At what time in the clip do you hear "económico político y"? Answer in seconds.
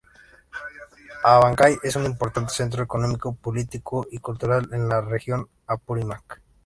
2.81-4.17